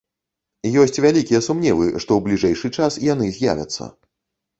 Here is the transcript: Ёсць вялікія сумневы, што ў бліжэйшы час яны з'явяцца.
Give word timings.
Ёсць 0.83 0.99
вялікія 1.05 1.41
сумневы, 1.47 1.87
што 2.05 2.11
ў 2.21 2.29
бліжэйшы 2.29 2.71
час 2.79 2.97
яны 3.13 3.29
з'явяцца. 3.37 3.91